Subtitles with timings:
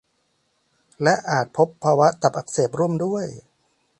[1.03, 3.25] และอาจพบภาวะตับอักเสบร่วมด้วย